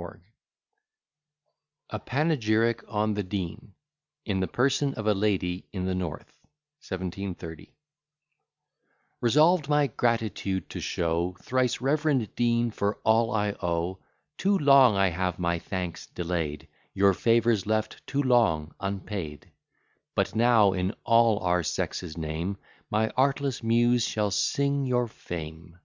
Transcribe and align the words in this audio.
B._] 0.00 0.20
A 1.90 1.98
PANEGYRIC 1.98 2.84
ON 2.88 3.12
THE 3.12 3.22
DEAN 3.22 3.74
IN 4.24 4.40
THE 4.40 4.48
PERSON 4.48 4.94
OF 4.94 5.06
A 5.06 5.12
LADY 5.12 5.68
IN 5.74 5.84
THE 5.84 5.94
NORTH 5.94 6.38
[l] 6.40 6.98
1730 7.00 7.74
Resolved 9.20 9.68
my 9.68 9.88
gratitude 9.88 10.70
to 10.70 10.80
show, 10.80 11.36
Thrice 11.42 11.82
reverend 11.82 12.34
Dean, 12.34 12.70
for 12.70 12.96
all 13.04 13.30
I 13.30 13.50
owe, 13.60 13.98
Too 14.38 14.56
long 14.56 14.96
I 14.96 15.08
have 15.10 15.38
my 15.38 15.58
thanks 15.58 16.06
delay'd; 16.06 16.66
Your 16.94 17.12
favours 17.12 17.66
left 17.66 18.00
too 18.06 18.22
long 18.22 18.72
unpaid; 18.80 19.52
But 20.14 20.34
now, 20.34 20.72
in 20.72 20.94
all 21.04 21.40
our 21.40 21.62
sex's 21.62 22.16
name, 22.16 22.56
My 22.90 23.10
artless 23.18 23.62
Muse 23.62 24.02
shall 24.08 24.30
sing 24.30 24.86
your 24.86 25.08
fame. 25.08 25.78